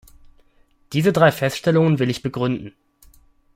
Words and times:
Diese 0.93 1.13
drei 1.13 1.31
Feststellungen 1.31 1.99
will 1.99 2.09
ich 2.09 2.23
begründen. 2.23 2.73